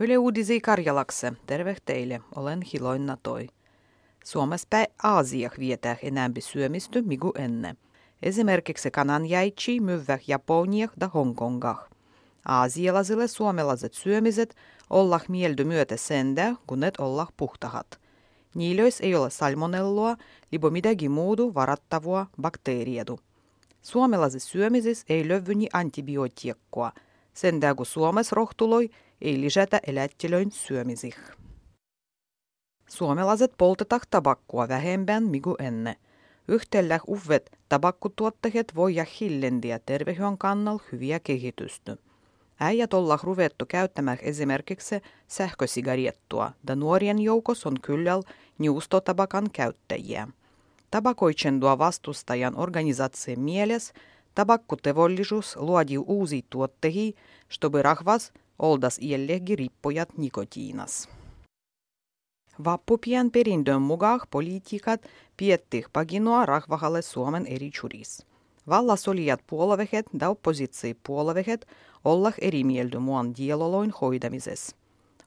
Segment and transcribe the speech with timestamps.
[0.00, 3.48] Yle Uudisi Karjalakse, terve teille, olen Hiloin toi.
[4.24, 7.76] Suomessa päin Aasiah vietää enämpi syömisty migu enne.
[8.22, 11.88] Esimerkiksi kananjäitsi myyvä Japoniah da Hongkongah.
[12.48, 14.56] Aasialaisille suomalaiset syömiset
[14.90, 18.00] ollah mieldy myötä sendä, kun ne ollah puhtahat.
[18.54, 20.16] Niilöis ei ole salmonellua,
[20.52, 23.18] libo midägi muudu varattavua bakteeriedu.
[23.82, 26.92] Suomalaisissa syömisissä ei löydy antibiootiekkoa,
[27.36, 28.90] sen kun Suomessa rohtuloi
[29.20, 31.16] ei lisätä elättilöin syömisih.
[32.88, 35.96] Suomalaiset poltetaan tabakkua vähempään migu enne.
[36.48, 41.96] Yhtellä uvet tabakkutuotteet voi ja hillendiä terveyden kannalta hyviä kehitystä.
[42.60, 48.20] Äijät ollaan ruvettu käyttämään esimerkiksi sähkösigariettua, da nuorien joukossa on kyllä
[48.58, 50.28] niustotabakan käyttäjiä.
[50.90, 53.94] Tabakoitsendua vastustajan organisaation mielessä
[54.35, 61.09] tabakkutevollisuus luodi uusia tuotteita, чтобы rahvas oldas jälleenkin rippujat nikotiinas.
[62.63, 65.01] Vappupien perindön mukaan poliitikat
[65.37, 68.25] pietti paginoa rahvahalle Suomen eri churis.
[68.69, 71.67] Vallas olijat puoluehet ja oppositsi puoluehet
[72.05, 74.75] olla eri mieltä muun dialoloin hoidamisessa.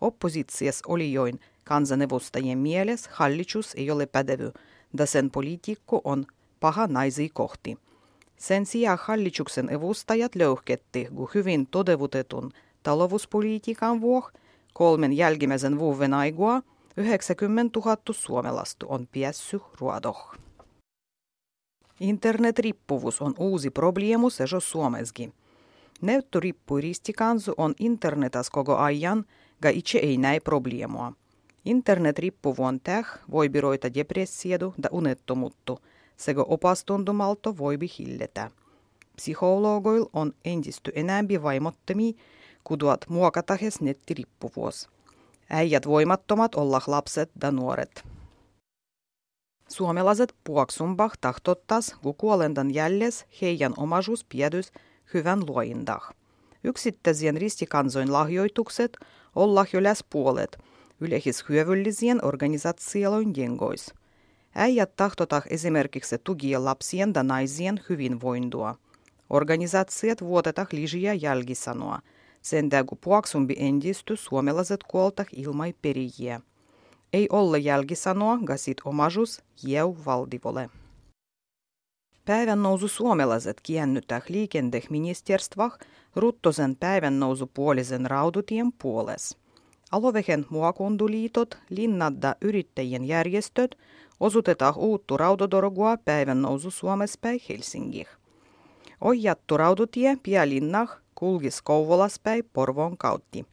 [0.00, 4.52] Oppositsias olijoin kansanedustajien mielessä hallitus ei ole pätevy,
[4.98, 6.26] da sen poliitikko on
[6.60, 7.78] paha naisia kohti.
[8.37, 12.51] sen sijaan hallituksen edustajat löyhketti, kun hyvin todevutetun
[12.83, 14.31] talouspolitiikan vuoh
[14.73, 16.61] kolmen jälkimmäisen vuoden aikaa
[16.97, 20.35] 90 000 suomalaista on piässy ruodoh.
[21.99, 25.33] Internetriippuvuus on uusi probleemu se Suomessakin.
[26.01, 29.25] Näyttöriippuiristikansu on internetas koko ajan,
[29.61, 31.13] ga itse ei näe probleemua.
[31.65, 35.79] Internetriippuvuon täh voi biroita depressiedu da unettomuttu,
[36.17, 38.51] sekä opastuntumalto voi hilletä.
[39.15, 42.13] Psykologoil on entisty enämpi vaimottomia,
[42.63, 44.89] kuduat muokatahes nettiriippuvuus.
[45.49, 48.03] Äijät voimattomat olla lapset da nuoret.
[49.69, 54.71] Suomalaiset puoksumbah tahtottas, kun kuolendan jälles heidän omaisuus piedys
[55.13, 56.13] hyvän luoindah.
[56.63, 58.97] Yksittäisien ristikansoin lahjoitukset
[59.35, 60.57] on jo läs puolet,
[60.99, 63.93] ylehis hyödyllisien organisaatioiden jengois.
[64.55, 68.75] Äijät tahtotah esimerkiksi tukia lapsien ja naisien hyvinvointua.
[69.29, 71.99] Organisaatiot vuotetah lijiä jälkisanoa–
[72.45, 76.41] sen kun puaksumbi endisty suomalaiset kuoltah ilmai perijiä.
[77.13, 80.69] Ei ole jälkisanoa, gasit omaisuus jeu valdivole.
[82.25, 85.77] Päivän nousu suomalaiset kiennytäh liikenteministerstvah
[86.15, 89.37] ruttosen päivän nousu puolisen raudutien puoles.
[89.91, 93.77] Alovehen muakunduliitot, linnat ja yrittäjien järjestöt
[94.19, 98.07] osutetaan uuttu raudodorogua päivän nousu Suomessa päin Helsingih.
[99.01, 103.45] Ohjattu raudutie pialinnah kulkis Kouvolaspäin Porvoon kautti.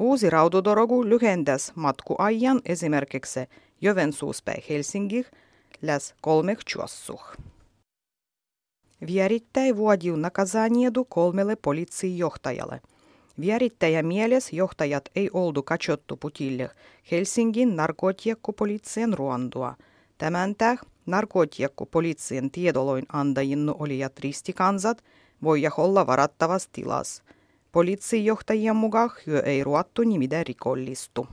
[0.00, 3.40] Uusi raudodorogu lyhentäs matkuajan esimerkiksi
[3.80, 5.26] Jovensuuspäin Helsingih
[5.82, 7.24] läs kolmeh juossuh.
[9.06, 12.80] Vierittäi vuodiu nakazaniedu kolmelle poliisijohtajalle.
[13.40, 16.70] Vierittäjä mieles johtajat ei oldu katsottu putille
[17.10, 19.74] Helsingin narkotiakkupoliittien ruondua.
[20.18, 25.04] Tämän täh narkotiakkupoliittien tiedoloin andajinnu olijat ristikansat–
[25.42, 27.22] voi olla varattavassa tilassa.
[27.72, 31.26] Poliisijohtajien mukaan hyö ei ruottu nimitä rikollistu.